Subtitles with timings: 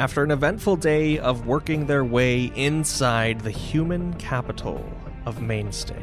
[0.00, 4.82] after an eventful day of working their way inside the human capital
[5.26, 6.02] of Mainstay,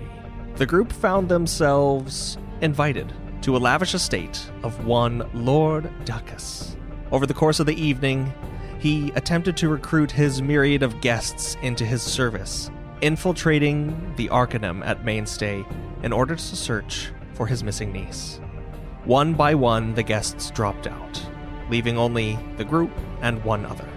[0.58, 6.78] the group found themselves invited to a lavish estate of one Lord Duckus.
[7.12, 8.32] Over the course of the evening,
[8.78, 12.70] he attempted to recruit his myriad of guests into his service,
[13.02, 15.66] infiltrating the Arcanum at Mainstay
[16.04, 18.40] in order to search for his missing niece.
[19.06, 21.20] One by one, the guests dropped out,
[21.70, 22.92] leaving only the group
[23.22, 23.88] and one other.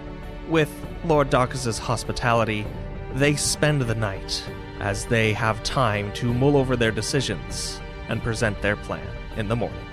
[0.47, 0.71] With
[1.05, 2.65] Lord Dacus's hospitality,
[3.13, 4.43] they spend the night
[4.79, 9.07] as they have time to mull over their decisions and present their plan
[9.37, 9.85] in the morning.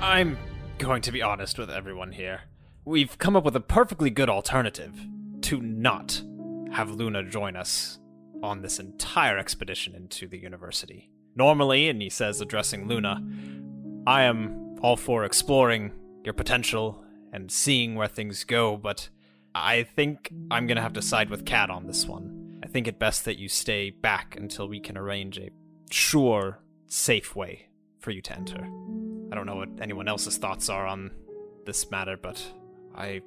[0.00, 0.38] I'm
[0.78, 2.42] going to be honest with everyone here.
[2.84, 4.94] We've come up with a perfectly good alternative
[5.42, 6.22] to not
[6.72, 7.98] have Luna join us
[8.42, 11.10] on this entire expedition into the university.
[11.34, 13.22] Normally, and he says, addressing Luna,
[14.06, 15.92] I am all for exploring
[16.24, 19.08] your potential and seeing where things go, but
[19.54, 22.60] I think I'm gonna have to side with Cad on this one.
[22.62, 25.50] I think it best that you stay back until we can arrange a
[25.90, 27.68] sure, safe way
[27.98, 28.68] for you to enter.
[29.30, 31.10] I don't know what anyone else's thoughts are on
[31.66, 32.42] this matter, but
[32.94, 33.22] I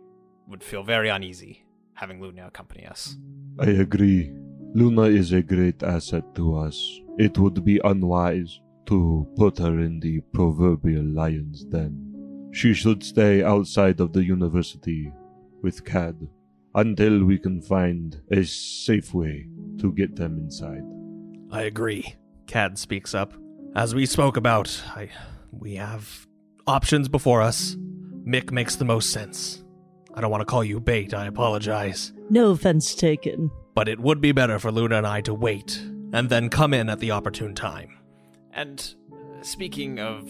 [0.47, 1.63] would feel very uneasy
[1.93, 3.15] having Luna accompany us.
[3.59, 4.31] I agree.
[4.73, 6.99] Luna is a great asset to us.
[7.17, 12.10] It would be unwise to put her in the proverbial lion's den.
[12.51, 15.11] She should stay outside of the university
[15.61, 16.27] with Cad
[16.75, 19.47] until we can find a safe way
[19.79, 20.83] to get them inside.
[21.51, 22.15] I agree.
[22.47, 23.33] Cad speaks up.
[23.75, 25.09] As we spoke about, I,
[25.51, 26.27] we have
[26.67, 27.77] options before us.
[28.25, 29.63] Mick makes the most sense.
[30.13, 32.11] I don't want to call you bait, I apologize.
[32.29, 33.49] No offense taken.
[33.73, 35.81] But it would be better for Luna and I to wait
[36.13, 37.97] and then come in at the opportune time.
[38.53, 40.29] And uh, speaking of,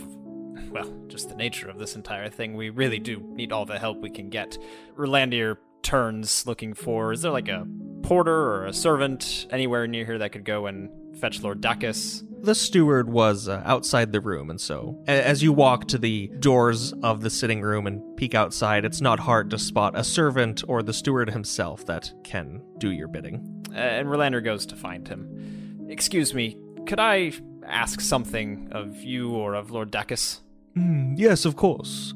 [0.71, 3.97] well, just the nature of this entire thing, we really do need all the help
[3.99, 4.57] we can get.
[4.95, 7.65] Rolandir turns looking for is there like a
[8.03, 12.23] porter or a servant anywhere near here that could go and fetch Lord Dacus?
[12.43, 16.91] The steward was uh, outside the room, and so as you walk to the doors
[17.03, 20.81] of the sitting room and peek outside, it's not hard to spot a servant or
[20.81, 23.63] the steward himself that can do your bidding.
[23.71, 25.87] Uh, and Rolandir goes to find him.
[25.87, 26.57] Excuse me,
[26.87, 27.33] could I
[27.63, 30.39] ask something of you or of Lord Dacus?
[30.77, 32.13] Mm, yes, of course.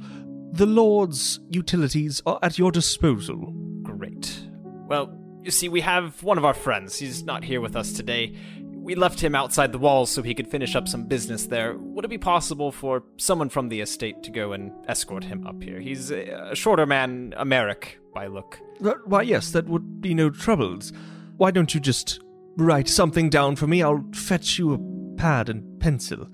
[0.51, 3.53] The Lord's utilities are at your disposal.
[3.83, 4.47] Great.
[4.87, 6.97] Well, you see, we have one of our friends.
[6.97, 8.35] He's not here with us today.
[8.73, 11.75] We left him outside the walls so he could finish up some business there.
[11.77, 15.61] Would it be possible for someone from the estate to go and escort him up
[15.61, 15.79] here?
[15.79, 18.59] He's a, a shorter man, a Merrick by look.
[18.83, 20.93] Uh, why, yes, that would be no troubles.
[21.37, 22.21] Why don't you just
[22.57, 23.81] write something down for me?
[23.83, 26.27] I'll fetch you a pad and pencil,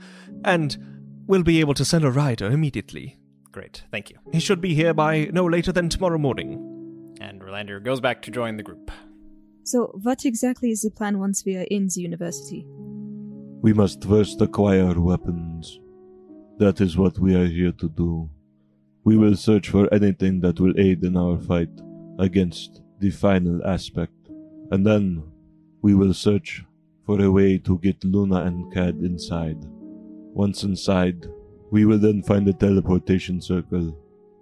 [0.44, 0.78] and
[1.31, 3.18] we'll be able to send a rider immediately.
[3.53, 4.18] Great, thank you.
[4.34, 7.16] He should be here by no later than tomorrow morning.
[7.22, 8.92] And Rolandir goes back to join the group.
[9.64, 12.66] So, what exactly is the plan once we are in the university?
[13.62, 15.80] We must first acquire weapons.
[16.58, 18.30] That is what we are here to do.
[19.06, 21.72] We will search for anything that will aid in our fight
[22.20, 24.28] against the final aspect,
[24.72, 25.24] and then
[25.81, 26.66] we will search
[27.06, 29.66] for a way to get Luna and Cad inside.
[30.34, 31.28] Once inside,
[31.72, 33.97] we will then find a teleportation circle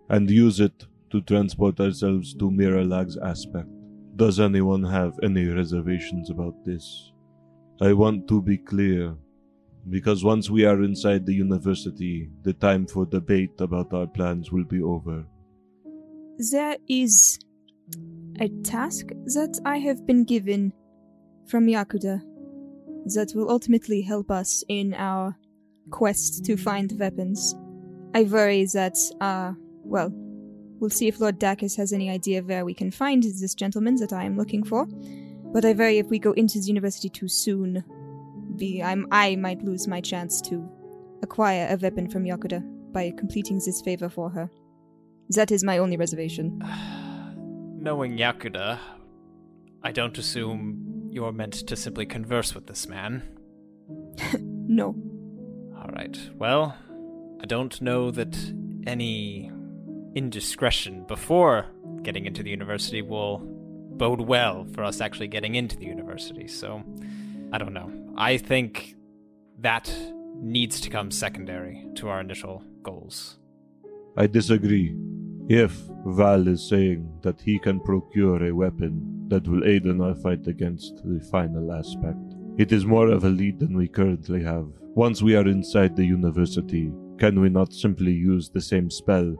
[0.09, 3.67] and use it to transport ourselves to Miralag's aspect.
[4.15, 7.11] Does anyone have any reservations about this?
[7.81, 9.15] I want to be clear,
[9.89, 14.65] because once we are inside the university, the time for debate about our plans will
[14.65, 15.25] be over.
[16.51, 17.39] There is
[18.39, 20.73] a task that I have been given
[21.47, 22.21] from Yakuda
[23.15, 25.35] that will ultimately help us in our
[25.89, 27.55] quest to find weapons.
[28.15, 30.11] I worry that, uh, well,
[30.79, 34.13] we'll see if Lord Dacus has any idea where we can find this gentleman that
[34.13, 34.87] I am looking for.
[35.51, 37.83] But I worry if we go into the university too soon,
[38.57, 40.69] we, I'm, I might lose my chance to
[41.23, 44.49] acquire a weapon from Yakuda by completing this favor for her.
[45.29, 46.59] That is my only reservation.
[47.81, 48.79] Knowing Yakuda,
[49.83, 53.23] I don't assume you're meant to simply converse with this man.
[54.39, 54.95] no.
[55.89, 56.77] Alright, well,
[57.41, 58.37] I don't know that
[58.85, 59.51] any
[60.13, 61.65] indiscretion before
[62.03, 66.83] getting into the university will bode well for us actually getting into the university, so
[67.51, 67.91] I don't know.
[68.15, 68.97] I think
[69.61, 69.91] that
[70.35, 73.39] needs to come secondary to our initial goals.
[74.15, 74.95] I disagree.
[75.49, 75.71] If
[76.05, 80.45] Val is saying that he can procure a weapon that will aid in our fight
[80.45, 82.28] against the final aspect,
[82.59, 84.67] it is more of a lead than we currently have.
[84.93, 89.33] Once we are inside the university, can we not simply use the same spell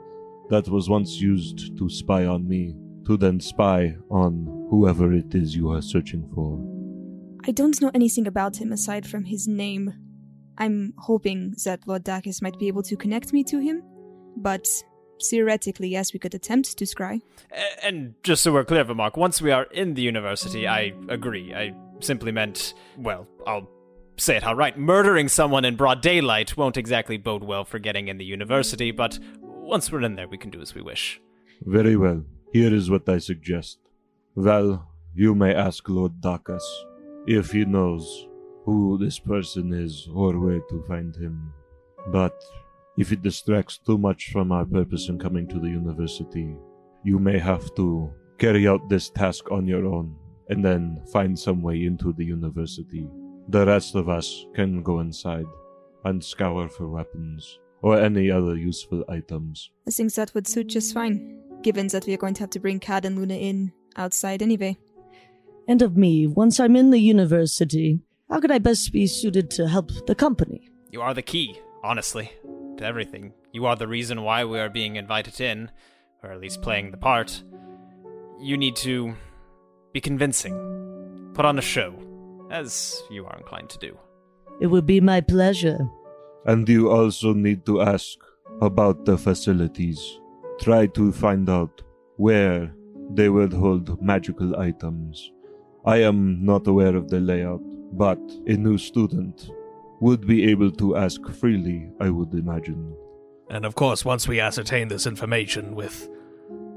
[0.50, 2.74] that was once used to spy on me
[3.06, 6.58] to then spy on whoever it is you are searching for.
[7.46, 9.94] I don't know anything about him aside from his name.
[10.58, 13.84] I'm hoping that Lord Dacus might be able to connect me to him,
[14.38, 14.66] but
[15.30, 17.20] theoretically, yes, we could attempt to scry.
[17.84, 21.54] And just so we're clear, Mark, once we are in the university, I agree.
[21.54, 23.70] I simply meant, well, I'll
[24.18, 24.78] say it outright.
[24.78, 29.20] Murdering someone in broad daylight won't exactly bode well for getting in the university, but
[29.42, 31.22] once we're in there, we can do as we wish.
[31.62, 32.24] Very well.
[32.52, 33.80] Here is what I suggest.
[34.36, 36.64] Val, you may ask Lord Dacus
[37.28, 38.28] if he knows
[38.66, 41.54] who this person is or where to find him.
[42.08, 42.34] But
[42.98, 46.56] if it distracts too much from our purpose in coming to the university,
[47.04, 50.16] you may have to carry out this task on your own
[50.50, 53.08] and then find some way into the university.
[53.50, 55.46] The rest of us can go inside
[56.06, 59.72] and scour for weapons or any other useful items.
[59.88, 62.60] I think that would suit just fine, given that we are going to have to
[62.60, 64.78] bring Cad and Luna in outside anyway.
[65.68, 68.00] And of me, once I'm in the university,
[68.30, 70.70] how could I best be suited to help the company?
[70.92, 72.32] You are the key, honestly,
[72.78, 73.34] to everything.
[73.52, 75.72] You are the reason why we are being invited in,
[76.24, 77.44] or at least playing the part.
[78.40, 79.16] You need to
[79.94, 81.94] be convincing, put on a show,
[82.52, 83.98] as you are inclined to do.
[84.60, 85.80] It would be my pleasure.
[86.46, 88.18] And you also need to ask
[88.62, 90.20] about the facilities.
[90.60, 91.82] Try to find out
[92.18, 92.74] where
[93.12, 95.32] they would hold magical items.
[95.86, 97.62] I am not aware of the layout,
[97.94, 99.50] but a new student
[100.02, 102.96] would be able to ask freely, I would imagine.
[103.50, 106.10] And of course, once we ascertain this information with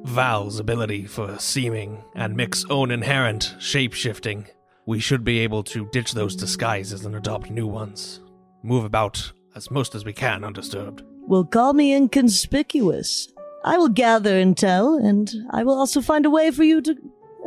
[0.04, 4.46] Val's ability for seeming and Mick's own inherent shape shifting,
[4.86, 8.20] we should be able to ditch those disguises and adopt new ones.
[8.62, 11.02] Move about as most as we can undisturbed.
[11.26, 13.32] Will call me inconspicuous.
[13.64, 16.96] I will gather intel, and I will also find a way for you to.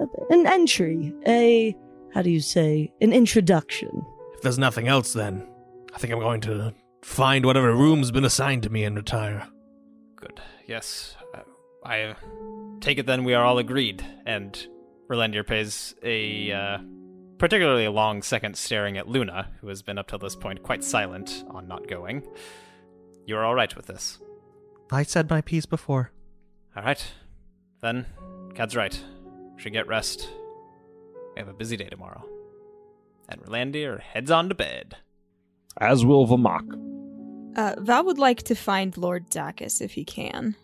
[0.01, 1.13] Uh, an entry.
[1.27, 1.75] A.
[2.13, 2.91] how do you say?
[3.01, 4.05] An introduction.
[4.33, 5.45] If there's nothing else, then
[5.93, 9.47] I think I'm going to find whatever room's been assigned to me and retire.
[10.15, 10.41] Good.
[10.67, 11.15] Yes.
[11.85, 12.15] I
[12.81, 14.67] take it then we are all agreed, and
[15.07, 16.77] Rolandir pays a uh,
[17.37, 21.43] particularly long second staring at Luna, who has been up till this point quite silent
[21.49, 22.23] on not going.
[23.25, 24.19] You're all right with this.
[24.91, 26.11] I said my piece before.
[26.75, 27.03] All right.
[27.81, 28.05] Then,
[28.55, 28.99] Cad's right.
[29.57, 30.27] Should get rest.
[31.35, 32.23] We have a busy day tomorrow.
[33.29, 34.97] And Rolandir heads on to bed.
[35.77, 36.81] As will Vamak.
[37.55, 40.55] Uh, Val would like to find Lord Dacus if he can.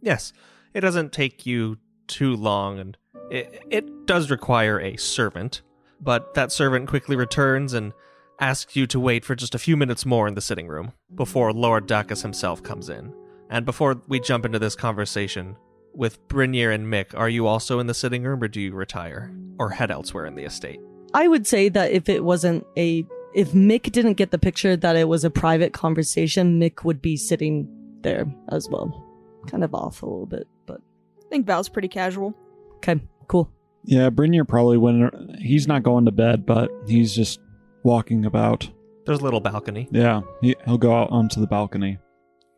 [0.00, 0.32] Yes,
[0.76, 2.98] it doesn't take you too long, and
[3.30, 5.62] it, it does require a servant,
[6.02, 7.94] but that servant quickly returns and
[8.40, 11.50] asks you to wait for just a few minutes more in the sitting room before
[11.54, 13.14] Lord Dacus himself comes in.
[13.48, 15.56] And before we jump into this conversation,
[15.94, 19.32] with Brynir and Mick, are you also in the sitting room or do you retire
[19.58, 20.78] or head elsewhere in the estate?
[21.14, 23.06] I would say that if it wasn't a.
[23.34, 27.16] If Mick didn't get the picture that it was a private conversation, Mick would be
[27.16, 27.66] sitting
[28.02, 29.05] there as well.
[29.46, 30.80] Kind of off a little bit, but.
[31.18, 32.34] I think Val's pretty casual.
[32.76, 33.50] Okay, cool.
[33.84, 35.40] Yeah, Brynir probably wouldn't.
[35.40, 37.40] He's not going to bed, but he's just
[37.82, 38.68] walking about.
[39.06, 39.88] There's a little balcony.
[39.90, 41.98] Yeah, he, he'll go out onto the balcony.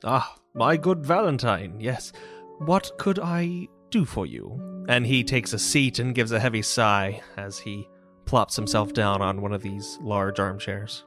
[0.04, 2.12] Ah, my good Valentine, yes.
[2.58, 4.86] What could I do for you?
[4.88, 7.86] And he takes a seat and gives a heavy sigh as he
[8.24, 11.04] plops himself down on one of these large armchairs.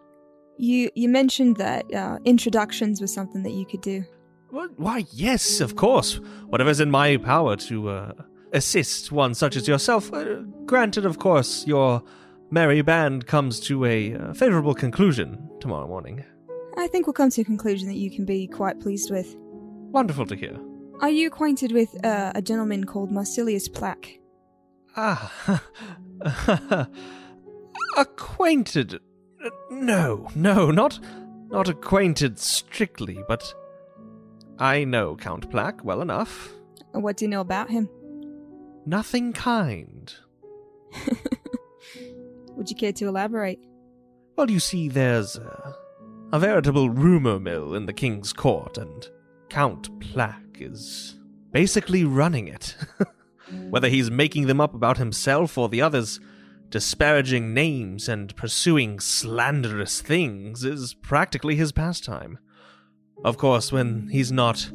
[0.57, 4.03] You you mentioned that uh, introductions was something that you could do.
[4.51, 6.19] Why, yes, of course.
[6.47, 8.11] Whatever's in my power to uh,
[8.53, 10.13] assist one such as yourself.
[10.13, 12.03] Uh, granted, of course, your
[12.49, 16.23] merry band comes to a uh, favorable conclusion tomorrow morning.
[16.77, 19.35] I think we'll come to a conclusion that you can be quite pleased with.
[19.37, 20.57] Wonderful to hear.
[21.01, 24.19] Are you acquainted with uh, a gentleman called Marsilius Plack?
[24.95, 25.63] Ah,
[27.97, 28.99] acquainted?
[29.69, 30.99] No, no, not
[31.49, 33.53] not acquainted strictly, but
[34.61, 36.49] I know Count Plaque well enough.
[36.91, 37.89] What do you know about him?
[38.85, 40.13] Nothing kind.
[42.55, 43.59] Would you care to elaborate?
[44.35, 45.75] Well, you see, there's a,
[46.31, 49.09] a veritable rumor mill in the king's court, and
[49.49, 51.15] Count Plaque is
[51.51, 52.75] basically running it.
[53.71, 56.19] Whether he's making them up about himself or the others,
[56.69, 62.37] disparaging names and pursuing slanderous things is practically his pastime.
[63.23, 64.71] Of course, when he's not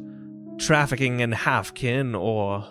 [0.57, 2.65] trafficking in halfkin or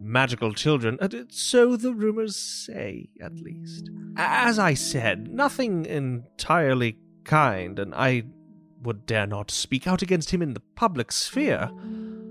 [0.00, 3.90] magical children, uh, so the rumors say, at least.
[4.16, 8.24] As I said, nothing entirely kind, and I
[8.82, 11.70] would dare not speak out against him in the public sphere.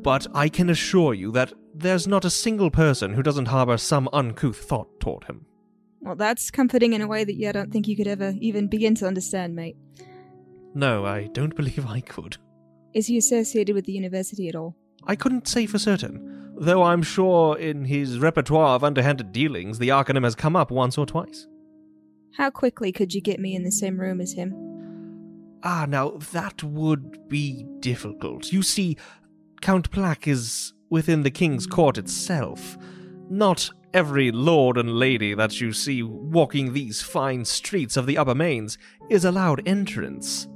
[0.01, 4.09] But I can assure you that there's not a single person who doesn't harbor some
[4.13, 5.45] uncouth thought toward him.
[6.01, 8.67] Well, that's comforting in a way that yeah, I don't think you could ever even
[8.67, 9.75] begin to understand, mate.
[10.73, 12.37] No, I don't believe I could.
[12.93, 14.75] Is he associated with the university at all?
[15.05, 19.91] I couldn't say for certain, though I'm sure in his repertoire of underhanded dealings the
[19.91, 21.47] Arcanum has come up once or twice.
[22.37, 24.53] How quickly could you get me in the same room as him?
[25.63, 28.51] Ah, now that would be difficult.
[28.51, 28.97] You see,
[29.61, 32.77] Count Plaque is within the King's court itself.
[33.29, 38.35] Not every lord and lady that you see walking these fine streets of the Upper
[38.35, 38.77] Mains
[39.09, 40.47] is allowed entrance.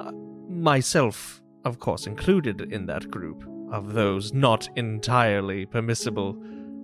[0.00, 0.12] Uh,
[0.48, 6.36] myself, of course, included in that group of those not entirely permissible.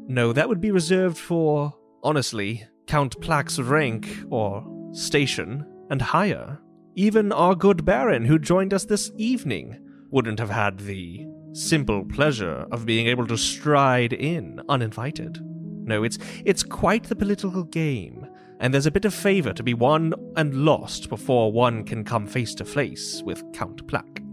[0.07, 6.59] No, that would be reserved for, honestly, Count Plaque's rank or station and higher.
[6.95, 12.67] Even our good Baron, who joined us this evening, wouldn't have had the simple pleasure
[12.71, 15.41] of being able to stride in uninvited.
[15.87, 18.27] No, it's it's quite the political game,
[18.61, 22.27] and there's a bit of favor to be won and lost before one can come
[22.27, 24.24] face to face with Count Plaque.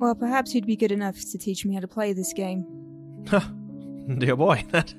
[0.00, 2.64] Well, perhaps you'd be good enough to teach me how to play this game.
[4.18, 4.94] Dear boy, that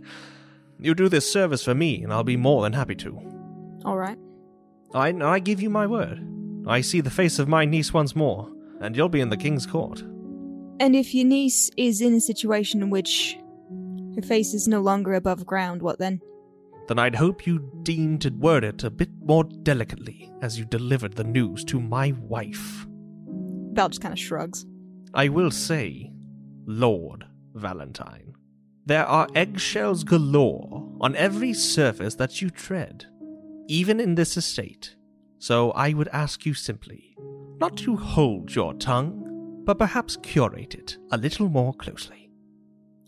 [0.79, 3.19] you do this service for me, and I'll be more than happy to.
[3.83, 4.17] All right.
[4.93, 6.23] I I give you my word.
[6.67, 8.47] I see the face of my niece once more,
[8.79, 10.01] and you'll be in the king's court.
[10.79, 13.37] And if your niece is in a situation in which
[14.15, 16.21] her face is no longer above ground, what then?
[16.87, 21.13] Then I'd hope you deign to word it a bit more delicately as you delivered
[21.13, 22.85] the news to my wife.
[23.73, 24.65] Val just kind of shrugs.
[25.13, 26.11] I will say,
[26.65, 28.33] Lord Valentine,
[28.85, 33.05] there are eggshells galore on every surface that you tread,
[33.67, 34.95] even in this estate.
[35.37, 37.15] So I would ask you simply
[37.59, 42.31] not to hold your tongue, but perhaps curate it a little more closely.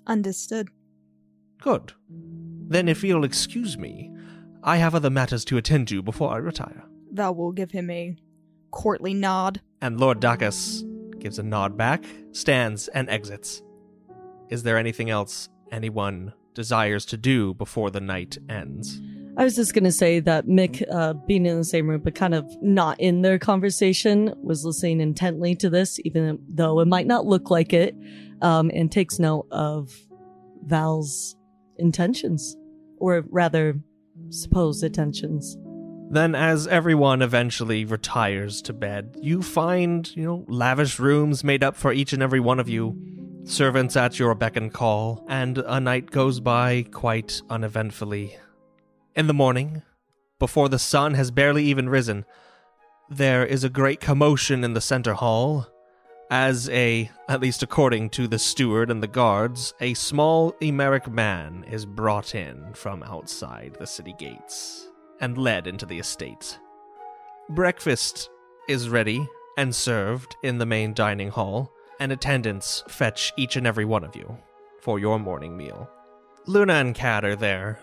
[0.06, 0.70] Understood.
[1.62, 1.94] Good.
[2.68, 4.12] Then, if you'll excuse me,
[4.62, 6.84] I have other matters to attend to before I retire.
[7.12, 8.16] Thou will give him a
[8.72, 9.62] courtly nod.
[9.82, 10.84] And Lord Dacus
[11.24, 12.03] gives a nod back,
[12.34, 13.63] stands, and exits.
[14.50, 19.01] Is there anything else anyone desires to do before the night ends?
[19.36, 22.36] I was just gonna say that Mick, uh, being in the same room but kind
[22.36, 27.25] of not in their conversation, was listening intently to this, even though it might not
[27.25, 27.96] look like it,
[28.44, 29.92] um, and takes note of
[30.65, 31.36] Val's
[31.77, 32.56] intentions,
[32.98, 33.80] or rather,
[34.30, 35.58] supposed intentions.
[36.10, 41.76] Then, as everyone eventually retires to bed, you find, you know, lavish rooms made up
[41.76, 42.96] for each and every one of you,
[43.46, 48.38] servants at your beck and call, and a night goes by quite uneventfully.
[49.16, 49.82] In the morning,
[50.40, 52.26] before the sun has barely even risen,
[53.10, 55.68] there is a great commotion in the center hall,
[56.30, 61.66] as a, at least according to the steward and the guards, a small Emeric man
[61.70, 64.90] is brought in from outside the city gates
[65.24, 66.60] and led into the estate.
[67.50, 68.30] Breakfast
[68.68, 69.25] is ready
[69.58, 74.18] and served in the main dining hall, and attendants fetch each and every one of
[74.18, 74.38] you
[74.82, 75.89] for your morning meal.
[76.46, 77.80] Luna and Cad are there.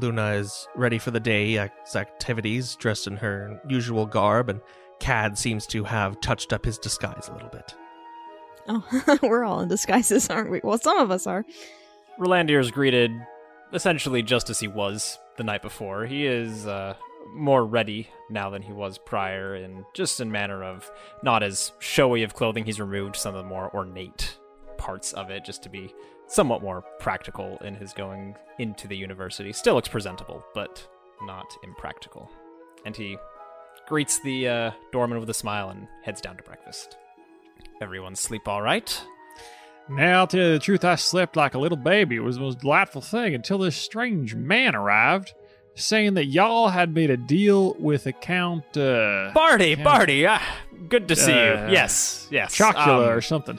[0.00, 1.60] Luna is ready for the day's
[1.94, 4.60] activities, dressed in her usual garb, and
[4.98, 7.72] Cad seems to have touched up his disguise a little bit.
[8.66, 10.60] Oh, we're all in disguises, aren't we?
[10.64, 11.44] Well, some of us are.
[12.18, 13.12] Rolandir is greeted
[13.72, 16.04] essentially just as he was the night before.
[16.04, 16.94] He is uh,
[17.32, 20.90] more ready now than he was prior, and just in manner of
[21.22, 22.66] not as showy of clothing.
[22.66, 24.36] He's removed some of the more ornate
[24.76, 25.94] parts of it just to be
[26.26, 29.50] somewhat more practical in his going into the university.
[29.50, 30.86] Still looks presentable, but
[31.22, 32.30] not impractical.
[32.84, 33.16] And he
[33.88, 36.98] greets the uh, doorman with a smile and heads down to breakfast.
[37.80, 39.02] Everyone sleep all right?
[39.90, 42.16] Now, I'll tell you the truth, I slept like a little baby.
[42.16, 45.34] It was the most delightful thing until this strange man arrived,
[45.74, 49.32] saying that y'all had made a deal with a Count, uh.
[49.34, 50.42] Barty, Count Barty, ah,
[50.88, 51.72] good to see Uh, you.
[51.72, 52.56] Yes, yes.
[52.56, 53.58] Chocula um, or something.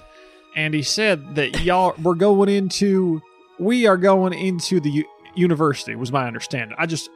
[0.55, 3.21] And he said that y'all were going into.
[3.59, 6.75] We are going into the u- university, was my understanding.
[6.79, 7.09] I just.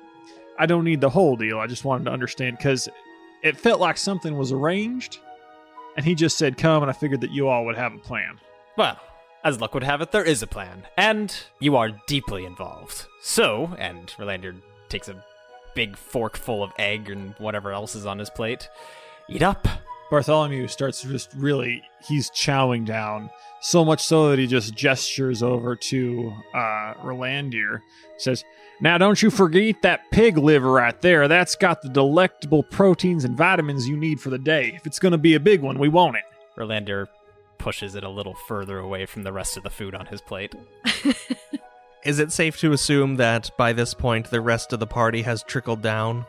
[0.57, 1.59] I don't need the whole deal.
[1.59, 2.87] I just wanted to understand because
[3.43, 5.19] it felt like something was arranged.
[5.97, 8.39] And he just said, come, and I figured that you all would have a plan.
[8.77, 8.99] Well,
[9.43, 13.05] as luck would have it, there is a plan, and you are deeply involved.
[13.21, 15.23] So, and Rolandir takes a
[15.75, 18.69] big fork full of egg and whatever else is on his plate.
[19.29, 19.67] Eat up.
[20.09, 23.29] Bartholomew starts just really he's chowing down
[23.61, 27.79] so much so that he just gestures over to uh Rolandir
[28.17, 28.43] says
[28.79, 33.35] now don't you forget that pig liver right there that's got the delectable proteins and
[33.35, 35.89] vitamins you need for the day if it's going to be a big one we
[35.89, 36.23] want it
[36.55, 37.07] Rolandir
[37.65, 40.53] pushes it a little further away from the rest of the food on his plate.
[42.05, 45.41] Is it safe to assume that by this point the rest of the party has
[45.41, 46.27] trickled down?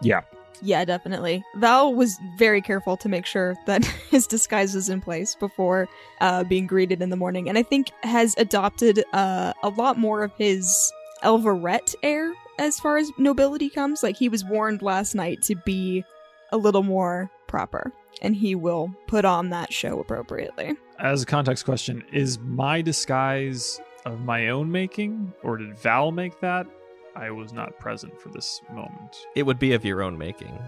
[0.00, 0.20] Yeah.
[0.62, 1.42] Yeah, definitely.
[1.56, 5.88] Val was very careful to make sure that his disguise was in place before
[6.20, 10.22] uh, being greeted in the morning, and I think has adopted uh, a lot more
[10.22, 10.92] of his
[11.24, 14.04] Elvarette air as far as nobility comes.
[14.04, 16.04] Like he was warned last night to be
[16.52, 17.92] a little more proper,
[18.22, 20.76] and he will put on that show appropriately.
[20.98, 26.40] As a context question, is my disguise of my own making, or did Val make
[26.40, 26.66] that?
[27.14, 29.26] I was not present for this moment.
[29.34, 30.58] It would be of your own making.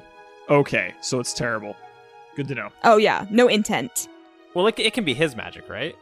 [0.48, 1.76] Okay, so it's terrible.
[2.36, 2.70] Good to know.
[2.84, 4.08] Oh yeah, no intent.
[4.54, 5.94] Well, it, it can be his magic, right?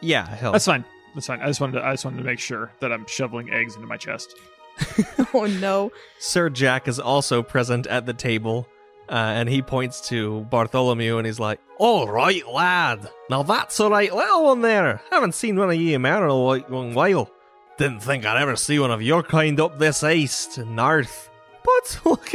[0.00, 0.52] Yeah, hell.
[0.52, 0.84] That's fine.
[1.14, 1.40] That's fine.
[1.40, 3.86] I just wanted to, I just wanted to make sure that I'm shoveling eggs into
[3.86, 4.34] my chest.
[5.34, 5.92] oh no.
[6.18, 8.66] Sir Jack is also present at the table,
[9.10, 13.10] uh, and he points to Bartholomew and he's like, All right, lad.
[13.28, 15.02] Now that's a right little one there.
[15.10, 17.28] Haven't seen one of ye in a long while.
[17.76, 21.28] Didn't think I'd ever see one of your kind up this east north.
[21.64, 22.30] But look,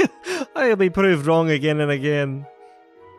[0.55, 2.45] I'll be proved wrong again and again.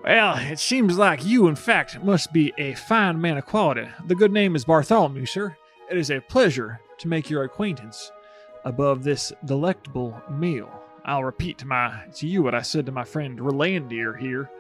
[0.05, 3.89] Well, it seems like you, in fact, must be a fine man of quality.
[4.07, 5.57] The good name is Bartholomew, sir.
[5.91, 8.13] It is a pleasure to make your acquaintance
[8.65, 10.76] above this delectable meal.
[11.07, 14.51] I'll repeat to my to you what I said to my friend Rolandir here.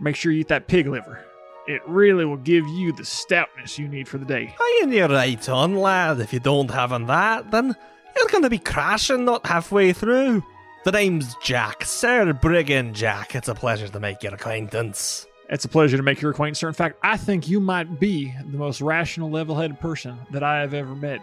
[0.00, 1.24] Make sure you eat that pig liver.
[1.66, 4.54] It really will give you the stoutness you need for the day.
[4.58, 6.20] Aye, and you're right on, lad.
[6.20, 7.74] If you don't have on that, then
[8.16, 10.44] you're going to be crashing not halfway through.
[10.84, 13.34] The name's Jack, Sir Brigand Jack.
[13.34, 15.26] It's a pleasure to make your acquaintance.
[15.48, 16.68] It's a pleasure to make your acquaintance, sir.
[16.68, 20.60] In fact, I think you might be the most rational, level headed person that I
[20.60, 21.20] have ever met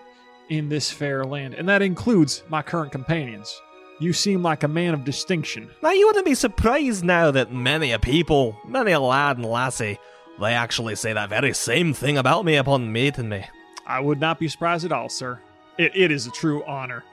[0.50, 3.62] in this fair land, and that includes my current companions.
[4.02, 5.70] You seem like a man of distinction.
[5.84, 10.00] Now, you wouldn't be surprised now that many a people, many a lad and lassie,
[10.40, 13.46] they actually say that very same thing about me upon meeting me.
[13.86, 15.40] I would not be surprised at all, sir.
[15.78, 17.04] It, it is a true honor.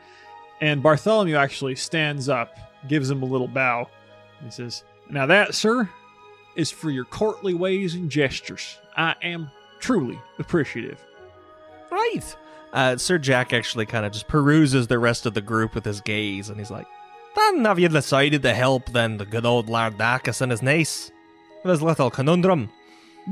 [0.63, 2.57] And Bartholomew actually stands up,
[2.89, 3.91] gives him a little bow.
[4.43, 5.91] He says, Now that, sir,
[6.57, 8.79] is for your courtly ways and gestures.
[8.97, 11.05] I am truly appreciative.
[11.91, 12.35] Right.
[12.73, 16.01] Uh, Sir Jack actually kind of just peruses the rest of the group with his
[16.01, 16.87] gaze, and he's like,
[17.35, 21.11] Then have you decided to help then the good old Lord Dacus and his niece?
[21.65, 22.71] With his little conundrum.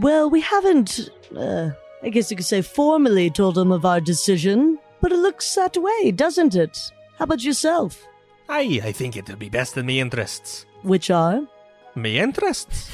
[0.00, 1.70] Well, we haven't, uh,
[2.02, 5.76] I guess you could say, formally told him of our decision, but it looks that
[5.76, 6.90] way, doesn't it?
[7.18, 8.06] How about yourself?
[8.48, 10.66] Aye, I think it'll be best in me interests.
[10.82, 11.42] Which are?
[11.94, 12.90] Me interests?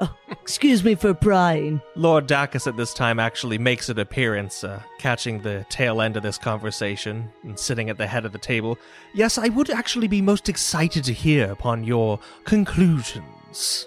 [0.30, 1.80] Excuse me for prying.
[1.94, 6.22] Lord Dacus at this time actually makes an appearance, uh, catching the tail end of
[6.22, 8.78] this conversation and sitting at the head of the table.
[9.14, 13.86] Yes, I would actually be most excited to hear upon your conclusions.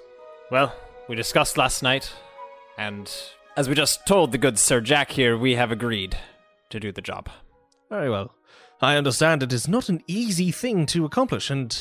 [0.52, 0.76] Well,
[1.08, 2.12] we discussed last night,
[2.78, 3.12] and
[3.58, 6.18] as we just told the good Sir Jack here, we have agreed
[6.70, 7.30] to do the job.
[7.90, 8.34] Very well.
[8.82, 11.78] I understand it is not an easy thing to accomplish, and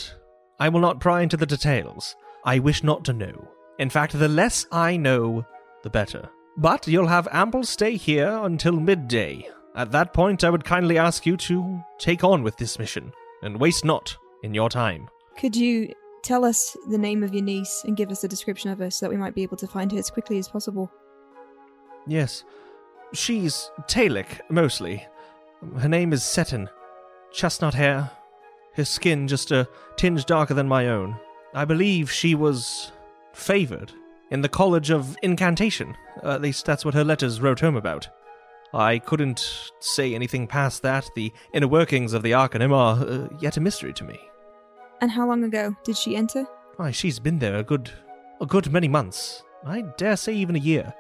[0.59, 2.15] I will not pry into the details.
[2.45, 3.49] I wish not to know.
[3.81, 5.47] In fact, the less I know,
[5.83, 6.29] the better.
[6.59, 9.49] But you'll have ample stay here until midday.
[9.75, 13.11] At that point, I would kindly ask you to take on with this mission,
[13.43, 15.09] and waste not in your time.
[15.39, 18.81] Could you tell us the name of your niece and give us a description of
[18.81, 20.93] her so that we might be able to find her as quickly as possible?
[22.07, 22.45] Yes.
[23.15, 25.07] She's Talic, mostly.
[25.79, 26.69] Her name is Seton.
[27.33, 28.11] Chestnut hair.
[28.75, 29.67] Her skin just a
[29.97, 31.17] tinge darker than my own.
[31.55, 32.93] I believe she was
[33.33, 33.93] favored
[34.31, 35.97] in the College of Incantation.
[36.23, 38.09] at least that's what her letters wrote home about.
[38.73, 41.11] I couldn't say anything past that.
[41.17, 44.19] The inner workings of the Arcanum are uh, yet a mystery to me.
[45.01, 46.45] And how long ago did she enter?
[46.77, 47.91] Why, she's been there a good,
[48.41, 49.43] a good many months.
[49.67, 50.95] I dare say even a year.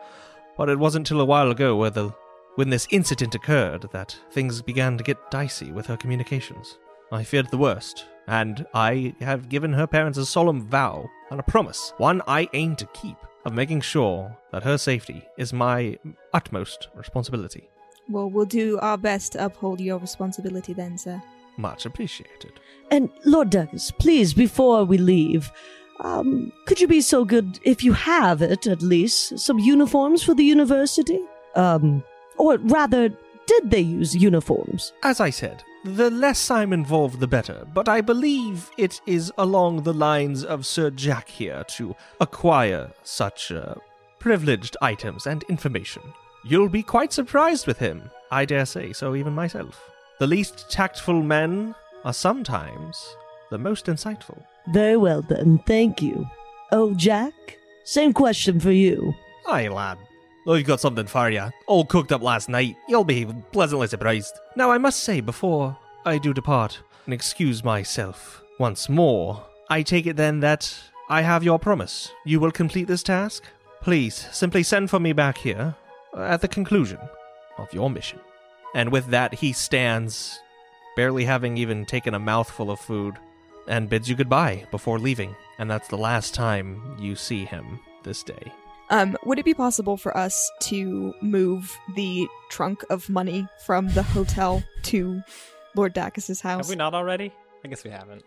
[0.57, 2.12] But it wasn't till a while ago where the,
[2.57, 6.79] when this incident occurred that things began to get dicey with her communications.
[7.12, 11.42] I feared the worst, and I have given her parents a solemn vow and a
[11.42, 15.99] promise, one I aim to keep, of making sure that her safety is my
[16.33, 17.68] utmost responsibility.
[18.09, 21.20] Well, we'll do our best to uphold your responsibility then, sir.
[21.57, 22.53] Much appreciated.
[22.92, 25.51] And Lord Douglas, please, before we leave,
[25.99, 30.35] um, could you be so good, if you have it at least, some uniforms for
[30.35, 31.20] the university?
[31.57, 32.05] Um,
[32.38, 33.12] or rather,
[33.51, 34.93] did they use uniforms?
[35.03, 39.83] As I said, the less I'm involved, the better, but I believe it is along
[39.83, 43.75] the lines of Sir Jack here to acquire such uh,
[44.21, 46.03] privileged items and information.
[46.45, 49.83] You'll be quite surprised with him, I dare say so even myself.
[50.21, 53.17] The least tactful men are sometimes
[53.51, 54.41] the most insightful.
[54.69, 56.25] Very well then, thank you.
[56.71, 57.59] Oh, Jack?
[57.83, 59.13] Same question for you.
[59.49, 59.99] Aye, lad.
[60.46, 62.76] Oh, I've got something for you, all cooked up last night.
[62.88, 64.38] You'll be pleasantly surprised.
[64.57, 65.76] Now, I must say, before
[66.07, 70.74] I do depart and excuse myself once more, I take it then that
[71.11, 72.11] I have your promise.
[72.24, 73.44] You will complete this task?
[73.83, 75.74] Please, simply send for me back here
[76.16, 76.98] at the conclusion
[77.59, 78.20] of your mission.
[78.74, 80.40] And with that, he stands,
[80.96, 83.16] barely having even taken a mouthful of food,
[83.68, 85.37] and bids you goodbye before leaving.
[85.59, 88.53] And that's the last time you see him this day.
[88.90, 94.03] Um, would it be possible for us to move the trunk of money from the
[94.03, 95.22] hotel to
[95.76, 96.66] Lord Dacus's house?
[96.66, 97.33] Have we not already?
[97.64, 98.24] I guess we haven't.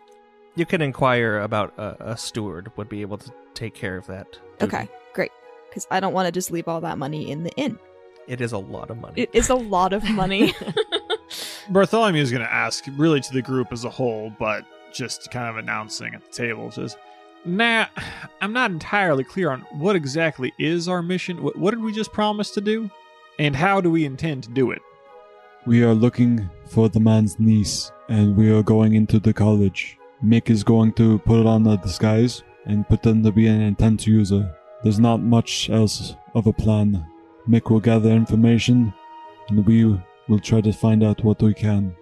[0.56, 4.32] You can inquire about a, a steward would be able to take care of that.
[4.58, 4.76] duty.
[4.76, 5.32] Okay, great.
[5.68, 7.78] Because I don't want to just leave all that money in the inn.
[8.26, 9.20] It is a lot of money.
[9.20, 10.54] It is a lot of money.
[11.68, 15.48] Bartholomew is going to ask really to the group as a whole, but just kind
[15.48, 16.96] of announcing at the table says,
[17.44, 17.86] "Nah,
[18.40, 21.42] I'm not entirely clear on what exactly is our mission.
[21.42, 22.90] What, what did we just promise to do,
[23.38, 24.82] and how do we intend to do it?"
[25.66, 29.98] We are looking for the man's niece, and we are going into the college.
[30.22, 34.54] Mick is going to put on a disguise and pretend to be an intense user.
[34.82, 37.06] There's not much else of a plan.
[37.48, 38.92] Mick will gather information,
[39.48, 39.84] and we
[40.28, 41.94] will try to find out what we can.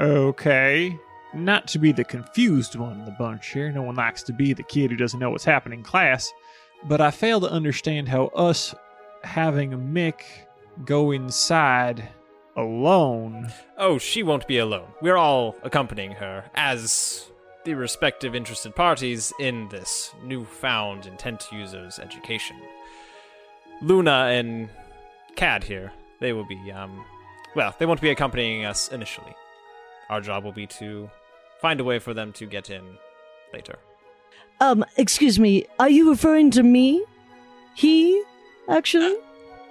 [0.00, 0.98] Okay.
[1.34, 3.70] Not to be the confused one in the bunch here.
[3.70, 6.32] No one likes to be the kid who doesn't know what's happening in class.
[6.84, 8.74] But I fail to understand how us
[9.24, 10.22] having Mick
[10.84, 12.08] go inside
[12.56, 13.52] alone.
[13.76, 14.88] Oh, she won't be alone.
[15.02, 17.30] We're all accompanying her as
[17.64, 22.56] the respective interested parties in this newfound intent users education.
[23.82, 24.70] Luna and
[25.36, 27.04] Cad here, they will be, um,
[27.54, 29.34] well, they won't be accompanying us initially.
[30.10, 31.10] Our job will be to
[31.60, 32.82] find a way for them to get in
[33.52, 33.78] later.
[34.60, 37.04] Um, excuse me, are you referring to me?
[37.74, 38.22] He,
[38.68, 39.16] actually?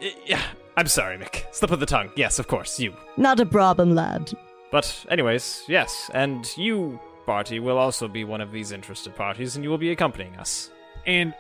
[0.02, 0.44] I- yeah,
[0.78, 1.44] I'm sorry, Mick.
[1.54, 2.12] Slip of the tongue.
[2.16, 2.94] Yes, of course, you.
[3.18, 4.32] Not a problem, lad.
[4.72, 9.64] But, anyways, yes, and you, Barty, will also be one of these interested parties, and
[9.64, 10.70] you will be accompanying us.
[11.06, 11.34] And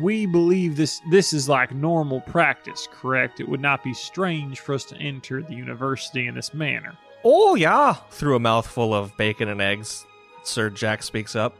[0.00, 3.40] we believe this this is like normal practice, correct?
[3.40, 6.96] It would not be strange for us to enter the university in this manner.
[7.24, 7.94] Oh, yeah.
[8.10, 10.04] Through a mouthful of bacon and eggs,
[10.42, 11.56] Sir Jack speaks up.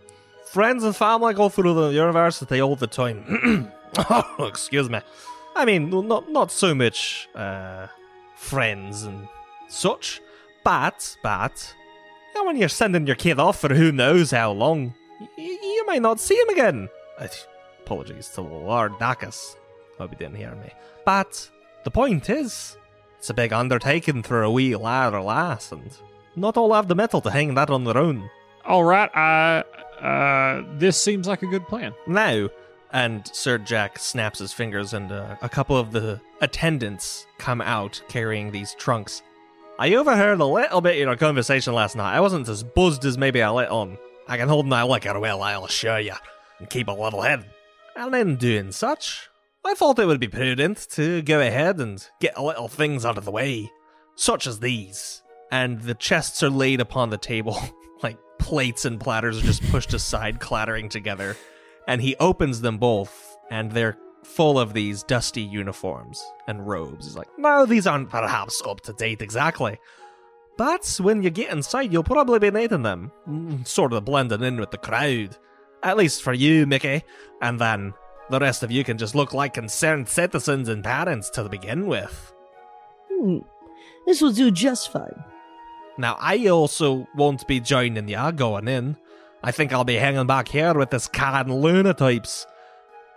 [0.46, 3.72] Friends and family go through the university all the time.
[4.38, 5.00] excuse me.
[5.56, 7.86] I mean, not not so much uh,
[8.36, 9.28] friends and
[9.68, 10.20] such,
[10.64, 11.74] but but
[12.44, 16.20] when you're sending your kid off for who knows how long, y- you might not
[16.20, 16.88] see him again.
[17.84, 19.56] Apologies to Lord Dacus.
[19.98, 20.70] Hope he didn't hear me.
[21.04, 21.48] But
[21.84, 22.76] the point is,
[23.24, 25.90] it's a big undertaking for a wee lad or lass, and
[26.36, 28.28] not all have the mettle to hang that on their own.
[28.66, 29.62] All right, uh,
[30.04, 31.94] uh, this seems like a good plan.
[32.06, 32.50] Now,
[32.92, 38.02] and Sir Jack snaps his fingers, and uh, a couple of the attendants come out
[38.10, 39.22] carrying these trunks.
[39.78, 42.14] I overheard a little bit of your conversation last night.
[42.14, 43.96] I wasn't as buzzed as maybe I let on.
[44.28, 46.12] I can hold my liquor well, I'll assure you,
[46.58, 47.46] and keep a level head.
[47.96, 49.30] And in doing such,
[49.66, 53.18] I thought it would be prudent to go ahead and get a little things out
[53.18, 53.70] of the way,
[54.14, 55.22] such as these.
[55.50, 57.58] And the chests are laid upon the table,
[58.02, 61.36] like plates and platters are just pushed aside, clattering together.
[61.88, 67.06] And he opens them both, and they're full of these dusty uniforms and robes.
[67.06, 69.78] He's like, no, these aren't perhaps up to date exactly.
[70.56, 74.58] But when you get inside, you'll probably be needing them, mm, sort of blending in
[74.58, 75.36] with the crowd.
[75.82, 77.02] At least for you, Mickey.
[77.42, 77.92] And then
[78.30, 82.32] the rest of you can just look like concerned citizens and parents to begin with.
[83.10, 83.38] Hmm.
[84.06, 85.24] This will do just fine.
[85.96, 88.96] Now, I also won't be joining you going in.
[89.42, 92.46] I think I'll be hanging back here with this Karen Luna types.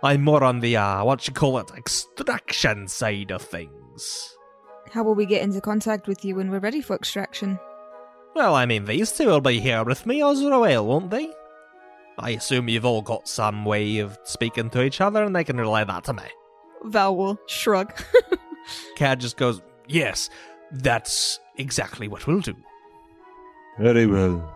[0.02, 4.36] I'm more on the, uh, what you call it, extraction side of things.
[4.92, 7.58] How will we get into contact with you when we're ready for extraction?
[8.34, 11.32] Well, I mean, these two will be here with me as well, won't they?
[12.18, 15.56] I assume you've all got some way of speaking to each other and they can
[15.56, 16.24] relay that to me.
[16.84, 17.92] Val will shrug.
[18.96, 20.28] Cad just goes, Yes,
[20.70, 22.56] that's exactly what we'll do.
[23.78, 24.54] Very well.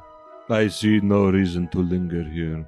[0.48, 2.66] I see no reason to linger here.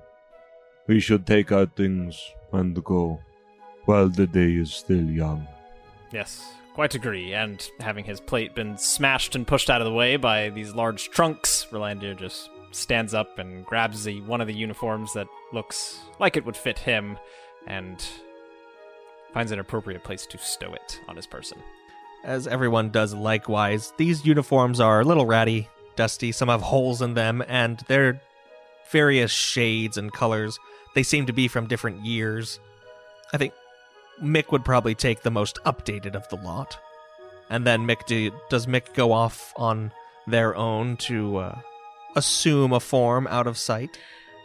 [0.86, 2.20] We should take our things
[2.52, 3.20] and go
[3.84, 5.46] while the day is still young.
[6.12, 7.34] Yes, quite agree.
[7.34, 11.10] And having his plate been smashed and pushed out of the way by these large
[11.10, 16.36] trunks, Rolandir just stands up and grabs the one of the uniforms that looks like
[16.36, 17.18] it would fit him
[17.66, 18.04] and
[19.32, 21.58] finds an appropriate place to stow it on his person.
[22.24, 27.14] As everyone does likewise, these uniforms are a little ratty, dusty, some have holes in
[27.14, 28.20] them, and they're
[28.90, 30.58] various shades and colors.
[30.94, 32.60] They seem to be from different years.
[33.32, 33.52] I think
[34.22, 36.78] Mick would probably take the most updated of the lot.
[37.50, 39.92] And then Mick, do, does Mick go off on
[40.26, 41.60] their own to uh,
[42.16, 43.98] assume a form out of sight?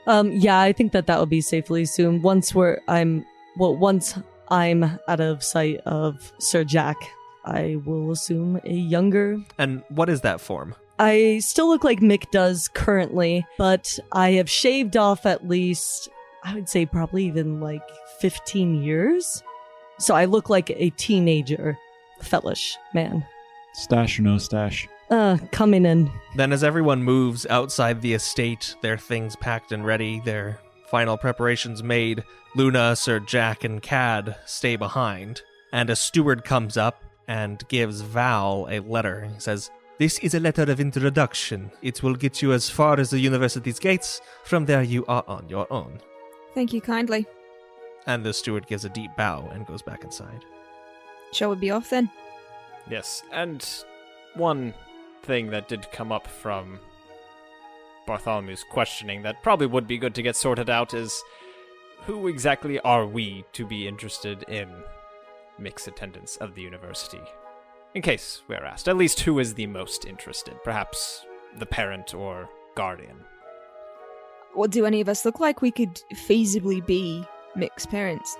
[0.07, 2.23] Um, yeah, I think that that would be safely assumed.
[2.23, 3.25] Once we're, I'm,
[3.57, 4.17] well, once
[4.49, 6.97] I'm out of sight of Sir Jack,
[7.45, 9.39] I will assume a younger.
[9.57, 10.75] And what is that form?
[10.97, 16.09] I still look like Mick does currently, but I have shaved off at least,
[16.43, 17.83] I would say probably even like
[18.19, 19.41] 15 years.
[19.97, 21.77] So I look like a teenager,
[22.21, 23.25] fellish man.
[23.73, 24.87] Stash or no stash?
[25.09, 26.11] Uh, coming in.
[26.35, 31.81] Then, as everyone moves outside the estate, their things packed and ready, their final preparations
[31.81, 32.23] made,
[32.55, 35.41] Luna, Sir Jack, and Cad stay behind.
[35.71, 39.29] And a steward comes up and gives Val a letter.
[39.33, 41.71] He says, This is a letter of introduction.
[41.81, 44.21] It will get you as far as the university's gates.
[44.43, 45.99] From there, you are on your own.
[46.53, 47.25] Thank you kindly.
[48.05, 50.43] And the steward gives a deep bow and goes back inside.
[51.31, 52.09] Shall we be off then?
[52.89, 53.63] Yes, and
[54.33, 54.73] one
[55.23, 56.79] thing that did come up from
[58.07, 61.23] Bartholomew's questioning that probably would be good to get sorted out is
[62.05, 64.67] who exactly are we to be interested in
[65.59, 67.21] Mick's attendance of the university?
[67.93, 70.55] In case we're asked, at least who is the most interested?
[70.63, 71.25] Perhaps
[71.57, 73.17] the parent or guardian.
[74.53, 77.23] What do any of us look like we could feasibly be
[77.55, 78.37] Mick's parents?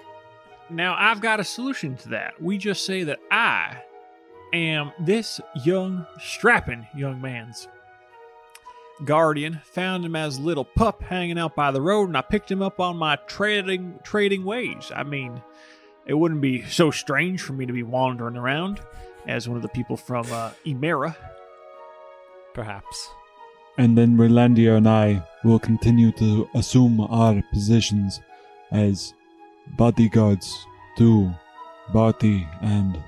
[0.70, 2.42] Now, I've got a solution to that.
[2.42, 3.82] We just say that I
[4.54, 7.68] am this young, strapping young man's
[9.06, 9.62] guardian.
[9.74, 12.62] Found him as a little pup hanging out by the road, and I picked him
[12.62, 14.92] up on my trading trading ways.
[14.96, 15.42] I mean,
[16.06, 18.82] it wouldn't be so strange for me to be wandering around
[19.28, 21.16] as one of the people from uh, Emera.
[22.54, 23.10] Perhaps.
[23.78, 28.20] And then Rolandir and I will continue to assume our positions
[28.72, 29.14] as
[29.78, 30.66] bodyguards
[30.98, 31.32] to
[31.94, 33.02] Barty and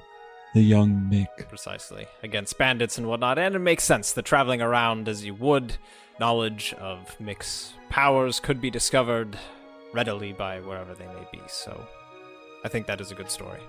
[0.53, 1.47] the young Mick.
[1.49, 2.07] Precisely.
[2.23, 5.77] Against bandits and whatnot, and it makes sense that traveling around as you would,
[6.19, 9.37] knowledge of Mick's powers could be discovered
[9.93, 11.85] readily by wherever they may be, so
[12.63, 13.59] I think that is a good story.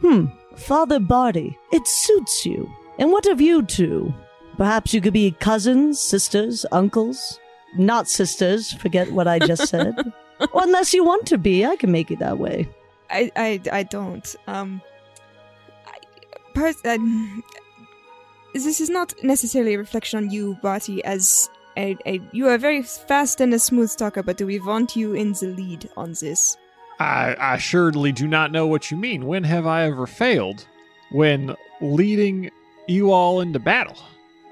[0.00, 2.70] Hmm, Father Barty, it suits you.
[2.98, 4.14] And what of you two?
[4.56, 7.38] Perhaps you could be cousins, sisters, uncles?
[7.76, 9.94] Not sisters, forget what I just said.
[10.52, 12.68] or unless you want to be, I can make it that way.
[13.10, 14.34] I I, I don't.
[14.46, 14.95] Um, I,
[16.56, 17.44] pers- um,
[18.52, 22.82] this is not necessarily a reflection on you, Barty, as a, a you are very
[22.82, 26.56] fast and a smooth talker, but do we want you in the lead on this?
[26.98, 29.26] I, I assuredly do not know what you mean.
[29.26, 30.66] When have I ever failed?
[31.12, 32.50] When leading
[32.88, 33.98] you all into battle?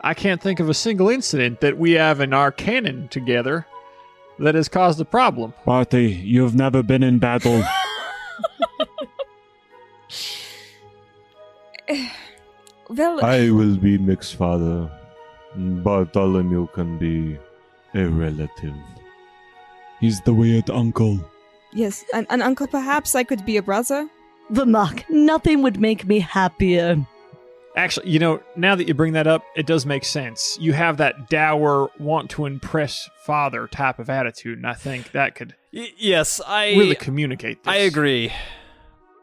[0.02, 3.66] I can't think of a single incident that we have in our canon together
[4.38, 5.54] that has caused a problem.
[5.64, 7.64] Barty, you've never been in battle.
[12.96, 14.90] Well, I will be Mick's father.
[15.56, 17.38] Bartholomew can be
[17.94, 18.74] a relative.
[20.00, 21.18] He's the weird uncle.
[21.72, 24.08] yes, and, and uncle, perhaps I could be a brother.
[24.52, 26.96] Vermac, nothing would make me happier.
[27.76, 30.56] Actually, you know, now that you bring that up, it does make sense.
[30.60, 35.34] You have that dour, want to impress father type of attitude, and I think that
[35.34, 37.72] could Y- yes, I really communicate this.
[37.72, 38.32] I agree.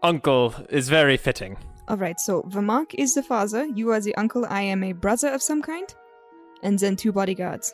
[0.03, 1.57] Uncle is very fitting.
[1.87, 5.29] All right, so Vermark is the father, you are the uncle, I am a brother
[5.29, 5.93] of some kind,
[6.63, 7.73] and then two bodyguards.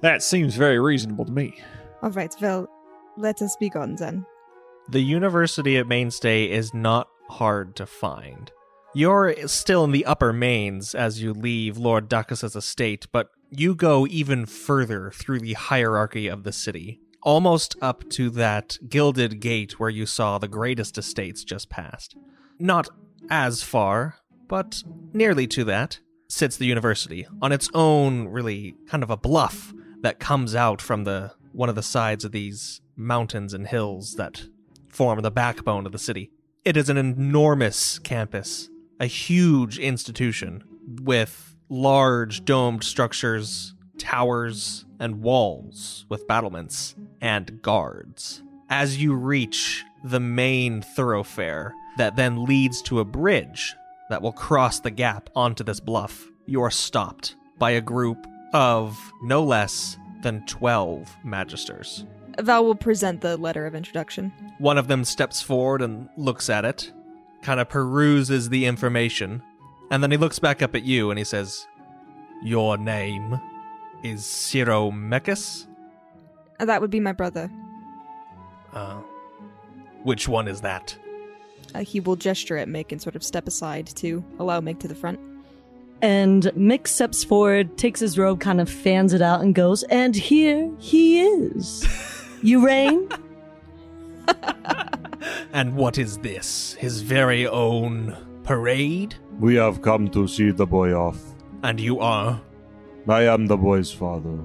[0.00, 1.60] That seems very reasonable to me.
[2.02, 2.68] All right, well,
[3.16, 4.24] let us be gone then.
[4.88, 8.50] The university at Mainstay is not hard to find.
[8.94, 14.06] You're still in the upper mains as you leave Lord Duckus's estate, but you go
[14.06, 19.90] even further through the hierarchy of the city, almost up to that gilded gate where
[19.90, 22.16] you saw the greatest estates just past.
[22.58, 22.88] Not
[23.30, 24.16] as far,
[24.48, 24.82] but
[25.12, 30.18] nearly to that, sits the university on its own, really kind of a bluff that
[30.18, 34.46] comes out from the one of the sides of these mountains and hills that
[34.88, 36.30] form the backbone of the city.
[36.64, 40.64] It is an enormous campus, a huge institution
[41.02, 48.42] with large domed structures, towers, and walls with battlements and guards.
[48.68, 53.74] As you reach the main thoroughfare that then leads to a bridge
[54.10, 58.98] that will cross the gap onto this bluff, you are stopped by a group of
[59.22, 62.06] no less than 12 magisters.
[62.40, 64.32] Val will present the letter of introduction.
[64.58, 66.92] One of them steps forward and looks at it,
[67.42, 69.42] kind of peruses the information,
[69.90, 71.66] and then he looks back up at you and he says,
[72.42, 73.40] Your name
[74.02, 75.66] is Ciro Mechus?
[76.58, 77.50] That would be my brother.
[78.72, 79.00] Uh,
[80.02, 80.96] which one is that?
[81.74, 84.88] Uh, he will gesture at Mick and sort of step aside to allow Mick to
[84.88, 85.18] the front.
[86.00, 90.16] And Mick steps forward, takes his robe, kind of fans it out, and goes, And
[90.16, 91.84] here he is.
[92.42, 93.10] Urain?
[95.52, 96.74] And what is this?
[96.74, 99.14] His very own parade?
[99.38, 101.18] We have come to see the boy off.
[101.62, 102.40] And you are?
[103.08, 104.38] I am the boy's father.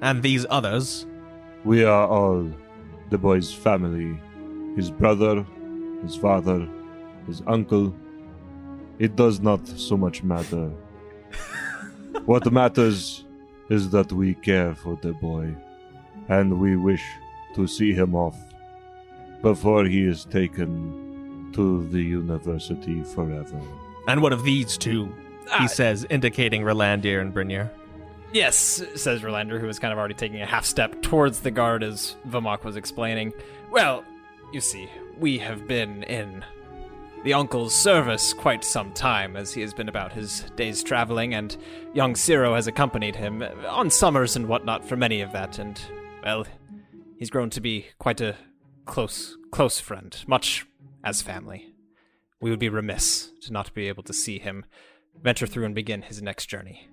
[0.00, 1.06] And these others?
[1.64, 2.50] We are all
[3.10, 4.18] the boy's family.
[4.76, 5.44] His brother,
[6.04, 6.68] his father,
[7.26, 7.94] his uncle.
[8.98, 10.70] It does not so much matter.
[12.26, 13.24] what matters
[13.70, 15.54] is that we care for the boy,
[16.28, 17.02] and we wish
[17.54, 18.36] to see him off
[19.42, 23.60] before he is taken to the university forever.
[24.08, 25.06] And what of these two?
[25.44, 25.66] He Ah.
[25.66, 27.70] says, indicating Rolandir and Brynjar.
[28.32, 31.82] Yes, says Rolandir, who was kind of already taking a half step towards the guard
[31.84, 33.32] as Vamok was explaining.
[33.70, 34.02] Well,
[34.52, 36.44] you see, we have been in
[37.24, 41.56] the uncle's service quite some time, as he has been about his days traveling, and
[41.94, 45.80] young Ciro has accompanied him on summers and whatnot for many of that, and,
[46.22, 46.46] well,
[47.18, 48.36] he's grown to be quite a
[48.84, 50.66] close, close friend, much
[51.02, 51.72] as family.
[52.40, 54.66] We would be remiss to not be able to see him
[55.22, 56.88] venture through and begin his next journey.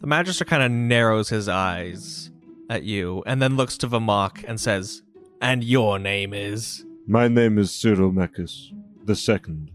[0.00, 2.30] The Magister kind of narrows his eyes
[2.68, 5.02] at you and then looks to Vamok and says,
[5.40, 6.84] And your name is?
[7.06, 8.72] My name is Cyril Mechus,
[9.04, 9.72] the second.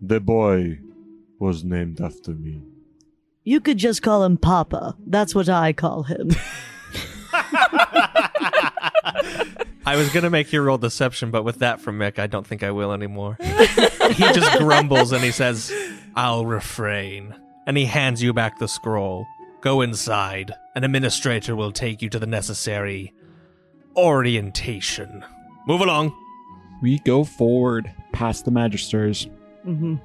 [0.00, 0.78] The boy
[1.38, 2.62] was named after me.
[3.44, 4.96] You could just call him Papa.
[5.06, 6.30] That's what I call him.
[9.84, 12.46] I was going to make you roll deception, but with that from Mick, I don't
[12.46, 13.36] think I will anymore.
[13.42, 15.70] he just grumbles and he says,
[16.16, 17.34] I'll refrain.
[17.66, 19.26] And he hands you back the scroll.
[19.60, 20.52] Go inside.
[20.74, 23.12] An administrator will take you to the necessary
[23.94, 25.22] orientation.
[25.66, 26.16] Move along.
[26.82, 29.30] We go forward past the magisters.
[29.64, 29.96] hmm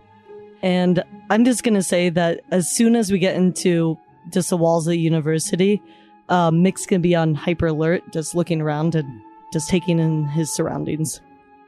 [0.62, 3.98] And I'm just gonna say that as soon as we get into
[4.32, 5.82] just the walls of the university,
[6.30, 10.54] uh, Mick's gonna be on hyper alert, just looking around and just taking in his
[10.54, 11.22] surroundings.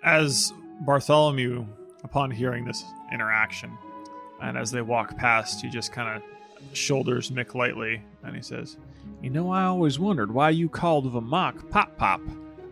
[0.03, 1.65] As Bartholomew,
[2.03, 3.71] upon hearing this interaction,
[4.41, 6.23] and as they walk past, he just kind of
[6.77, 8.77] shoulders Mick lightly and he says,
[9.21, 12.21] You know, I always wondered why you called Vamok Pop Pop,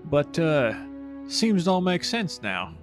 [0.05, 0.73] but, uh,
[1.27, 2.73] seems to all make sense now.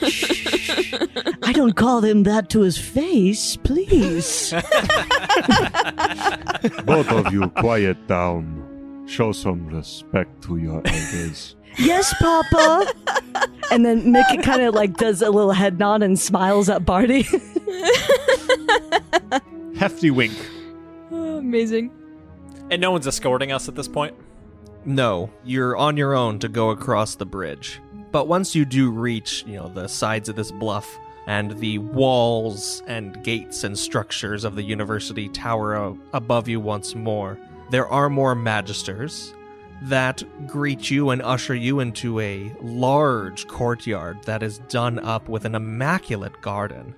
[1.42, 4.50] I don't call him that to his face, please.
[6.84, 9.04] Both of you, quiet down.
[9.06, 11.56] Show some respect to your elders.
[11.78, 12.92] yes, Papa.
[13.70, 17.26] and then Mick kind of like does a little head nod and smiles at Barty.
[19.76, 20.34] Hefty wink.
[21.12, 21.92] Oh, amazing.
[22.70, 24.14] And no one's escorting us at this point?
[24.84, 27.80] No, you're on your own to go across the bridge.
[28.16, 32.82] But once you do reach, you know, the sides of this bluff and the walls
[32.86, 38.34] and gates and structures of the university tower above you once more, there are more
[38.34, 39.34] magisters
[39.82, 45.44] that greet you and usher you into a large courtyard that is done up with
[45.44, 46.94] an immaculate garden.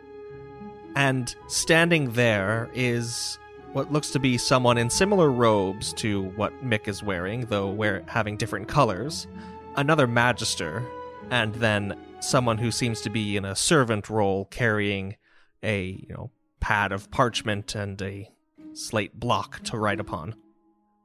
[0.95, 3.41] And standing there is
[3.73, 8.05] what looks to be someone in similar robes to what Mick is wearing, though we're
[8.07, 9.27] having different colors,
[9.75, 10.85] another magister,
[11.31, 15.17] and then someone who seems to be in a servant role carrying
[15.63, 18.31] a, you know, pad of parchment and a
[18.73, 20.35] slate block to write upon.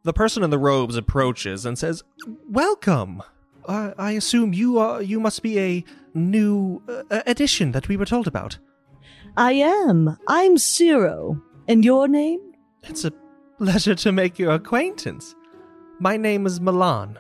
[0.03, 2.03] The person in the robes approaches and says,
[2.49, 3.23] "Welcome.
[3.65, 8.05] Uh, I assume you are you must be a new uh, addition that we were
[8.05, 8.57] told about."
[9.37, 10.17] I am.
[10.27, 11.41] I'm Ciro.
[11.67, 12.41] And your name?
[12.83, 13.13] It's a
[13.57, 15.33] pleasure to make your acquaintance.
[15.99, 17.17] My name is Milan.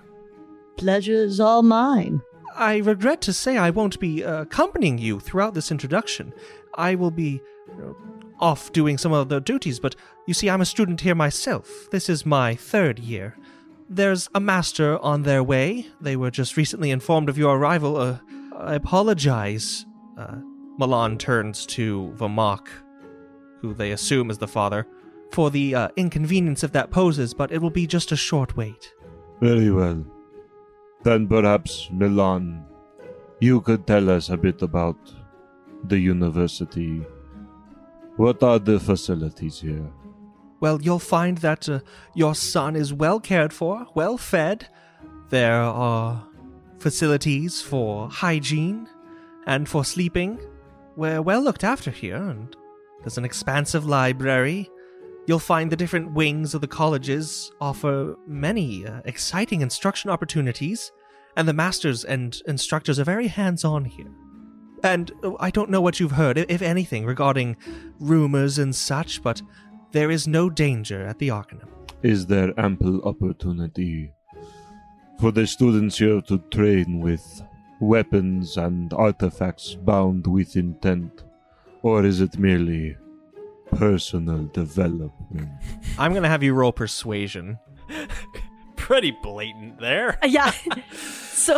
[0.77, 2.21] Pleasure is all mine.
[2.55, 6.33] I regret to say I won't be uh, accompanying you throughout this introduction.
[6.75, 7.93] I will be uh,
[8.39, 9.95] off doing some of the duties, but
[10.27, 11.89] you see, I'm a student here myself.
[11.91, 13.37] This is my third year.
[13.89, 15.87] There's a master on their way.
[16.01, 17.97] They were just recently informed of your arrival.
[17.97, 18.19] Uh,
[18.57, 19.85] I apologize.
[20.17, 20.37] Uh,
[20.77, 22.67] Milan turns to Vamok,
[23.61, 24.87] who they assume is the father,
[25.31, 28.93] for the uh, inconvenience if that poses, but it will be just a short wait.
[29.41, 30.05] Very well.
[31.03, 32.65] Then perhaps, Milan,
[33.39, 34.97] you could tell us a bit about
[35.83, 37.05] the university.
[38.15, 39.91] What are the facilities here?
[40.61, 41.81] Well, you'll find that uh,
[42.15, 44.67] your son is well cared for, well fed.
[45.29, 46.25] There are
[46.79, 48.87] facilities for hygiene
[49.45, 50.39] and for sleeping.
[50.95, 52.55] We're well looked after here, and
[53.01, 54.69] there's an expansive library.
[55.25, 60.91] You'll find the different wings of the colleges offer many uh, exciting instruction opportunities,
[61.37, 64.11] and the masters and instructors are very hands on here.
[64.83, 67.55] And uh, I don't know what you've heard, if anything, regarding
[67.99, 69.41] rumors and such, but
[69.93, 71.69] there is no danger at the Arcanum.
[72.01, 74.11] Is there ample opportunity
[75.21, 77.41] for the students here to train with
[77.79, 81.23] weapons and artifacts bound with intent?
[81.81, 82.97] Or is it merely
[83.75, 85.49] personal development?
[85.97, 87.59] I'm going to have you roll persuasion.
[88.75, 90.17] Pretty blatant there.
[90.23, 90.51] Uh, Yeah.
[90.93, 91.57] so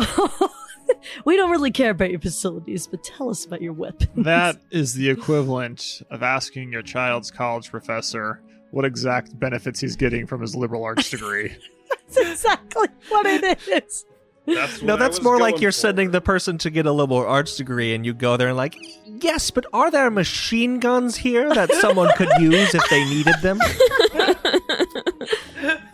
[1.25, 4.09] we don't really care about your facilities, but tell us about your weapons.
[4.25, 8.41] That is the equivalent of asking your child's college professor
[8.71, 11.55] what exact benefits he's getting from his liberal arts degree.
[11.89, 14.05] That's exactly what it is.
[14.45, 15.77] That's No, that's more like you're for.
[15.79, 18.75] sending the person to get a liberal arts degree, and you go there and like,
[19.05, 23.59] yes, but are there machine guns here that someone could use if they needed them?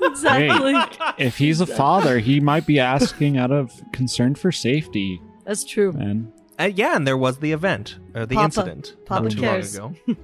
[0.03, 0.73] Exactly.
[1.17, 5.93] If he's a father, he might be asking out of concern for safety, That's true.
[5.93, 6.31] man.
[6.59, 9.79] Uh, yeah, and there was the event or the Papa- incident Papa not too cares.
[9.79, 10.15] long ago.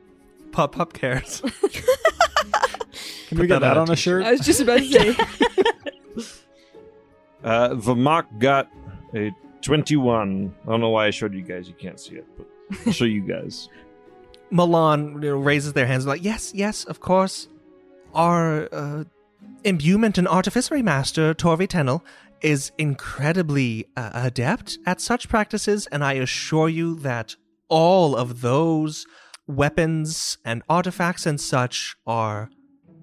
[0.52, 1.42] Pop Pop cares.
[3.28, 4.24] Can we get that that on on a a shirt?
[4.24, 5.16] I was just about to say.
[7.46, 8.68] Uh, Vamok got
[9.14, 9.30] a
[9.62, 10.52] 21.
[10.64, 11.68] I don't know why I showed you guys.
[11.68, 12.46] You can't see it, but
[12.84, 13.68] I'll show you guys.
[14.50, 17.48] Milan you know, raises their hands like, yes, yes, of course.
[18.14, 19.04] Our uh,
[19.62, 22.04] imbuement and artificery master, Torvi Tennel,
[22.42, 27.36] is incredibly uh, adept at such practices, and I assure you that
[27.68, 29.06] all of those
[29.46, 32.50] weapons and artifacts and such are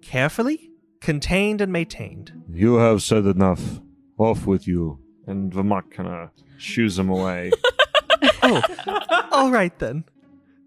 [0.01, 0.69] carefully
[0.99, 2.33] contained and maintained.
[2.51, 3.79] You have said enough.
[4.17, 4.99] Off with you.
[5.27, 7.51] And Vamok kind of shoos him away.
[8.43, 8.61] oh,
[9.31, 10.03] all right then.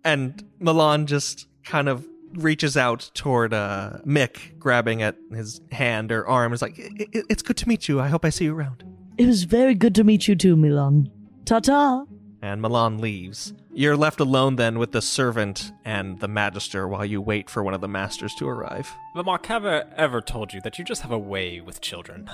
[0.05, 6.27] And Milan just kind of reaches out toward uh, Mick, grabbing at his hand or
[6.27, 6.53] arm.
[6.53, 8.01] Is like, "I- I- "It's good to meet you.
[8.01, 8.85] I hope I see you around."
[9.19, 11.11] It was very good to meet you too, Milan.
[11.45, 12.05] Ta ta.
[12.43, 13.53] And Milan leaves.
[13.73, 17.75] You're left alone then with the servant and the magister while you wait for one
[17.75, 18.89] of the masters to arrive.
[19.15, 22.31] Vamok, have I ever told you that you just have a way with children?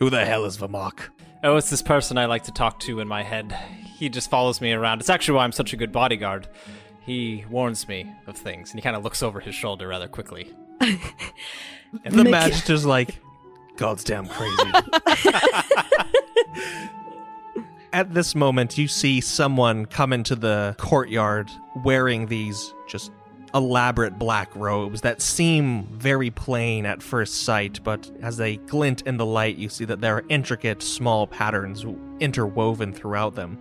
[0.00, 1.10] Who the hell is Vamok?
[1.44, 3.52] Oh, it's this person I like to talk to in my head.
[3.98, 5.00] He just follows me around.
[5.00, 6.48] It's actually why I'm such a good bodyguard.
[7.02, 10.54] He warns me of things, and he kind of looks over his shoulder rather quickly.
[10.80, 10.98] and
[12.04, 13.18] The Mick- magister's like,
[13.76, 14.56] God's damn crazy.
[17.92, 21.50] At this moment, you see someone come into the courtyard
[21.84, 23.12] wearing these just
[23.54, 29.16] elaborate black robes that seem very plain at first sight, but as they glint in
[29.16, 31.84] the light, you see that there are intricate small patterns
[32.20, 33.58] interwoven throughout them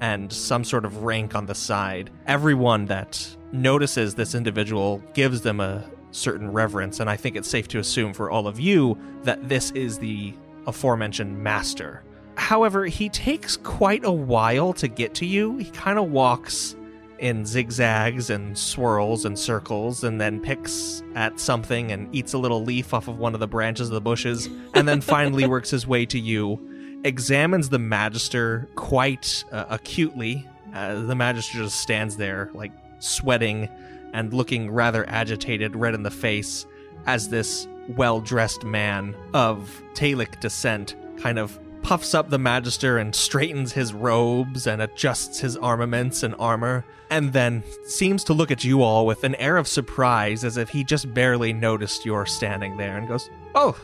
[0.00, 2.10] and some sort of rank on the side.
[2.26, 7.68] Everyone that notices this individual gives them a certain reverence, and I think it's safe
[7.68, 10.34] to assume for all of you that this is the
[10.66, 12.02] aforementioned master.
[12.36, 15.58] However, he takes quite a while to get to you.
[15.58, 16.74] He kind of walks
[17.20, 22.64] in zigzags and swirls and circles and then picks at something and eats a little
[22.64, 25.86] leaf off of one of the branches of the bushes and then finally works his
[25.86, 26.58] way to you
[27.04, 30.46] examines the magister quite uh, acutely.
[30.74, 33.68] Uh, the magister just stands there like sweating
[34.12, 36.66] and looking rather agitated red in the face
[37.06, 43.72] as this well-dressed man of Talic descent kind of puffs up the magister and straightens
[43.72, 48.82] his robes and adjusts his armaments and armor, and then seems to look at you
[48.82, 52.96] all with an air of surprise as if he just barely noticed you're standing there
[52.96, 53.76] and goes, Oh,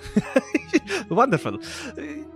[1.08, 1.58] wonderful.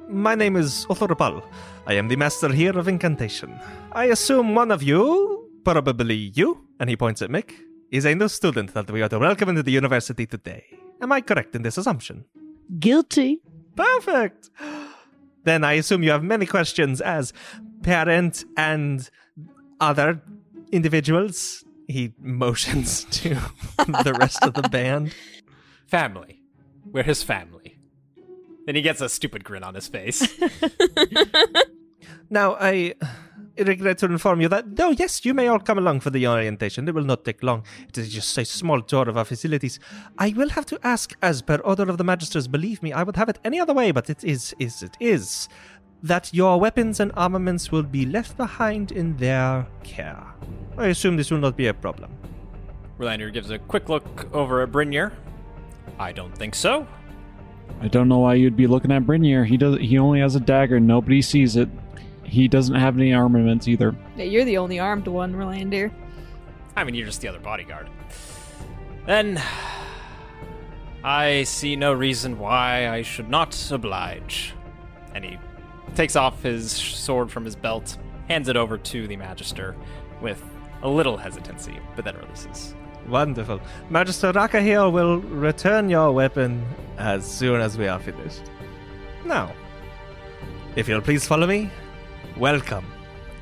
[0.08, 1.44] My name is Othoropal.
[1.86, 3.58] I am the master here of incantation.
[3.92, 7.52] I assume one of you, probably you, and he points at Mick,
[7.90, 10.64] is a new student that we are to welcome into the university today.
[11.00, 12.24] Am I correct in this assumption?
[12.78, 13.40] Guilty.
[13.76, 14.50] Perfect.
[15.44, 17.32] Then I assume you have many questions as
[17.82, 19.08] parent and
[19.80, 20.22] other
[20.72, 21.64] individuals.
[21.88, 23.34] He motions to
[23.78, 25.14] the rest of the band.
[25.86, 26.42] Family.
[26.84, 27.78] We're his family.
[28.66, 30.38] Then he gets a stupid grin on his face.
[32.30, 32.94] Now, I
[33.66, 36.88] regret to inform you that, though, yes, you may all come along for the orientation.
[36.88, 37.64] It will not take long.
[37.88, 39.78] It is just a small tour of our facilities.
[40.18, 43.16] I will have to ask, as per order of the magisters, believe me, I would
[43.16, 45.48] have it any other way, but it is, is, it is,
[46.02, 50.24] that your weapons and armaments will be left behind in their care.
[50.78, 52.10] I assume this will not be a problem.
[52.98, 55.12] Rolandir gives a quick look over at Brynjar.
[55.98, 56.86] I don't think so.
[57.80, 59.46] I don't know why you'd be looking at Brynjar.
[59.46, 59.78] He does.
[59.78, 60.78] He only has a dagger.
[60.80, 61.68] Nobody sees it.
[62.30, 63.94] He doesn't have any armaments either.
[64.16, 65.90] Yeah, you're the only armed one, Rolandir.
[66.76, 67.90] I mean, you're just the other bodyguard.
[69.04, 69.42] Then,
[71.02, 74.54] I see no reason why I should not oblige.
[75.12, 75.38] And he
[75.96, 79.74] takes off his sword from his belt, hands it over to the Magister
[80.22, 80.40] with
[80.82, 82.76] a little hesitancy, but then releases.
[83.08, 83.60] Wonderful.
[83.90, 86.64] Magister Rakahil will return your weapon
[86.96, 88.42] as soon as we are finished.
[89.24, 89.52] Now,
[90.76, 91.70] if you'll please follow me,
[92.36, 92.84] welcome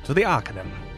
[0.03, 0.88] to the Arcanum.